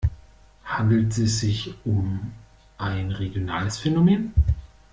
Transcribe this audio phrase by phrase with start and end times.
[0.65, 2.31] Handelt es sich um
[2.79, 4.33] ein regionales Phänomen?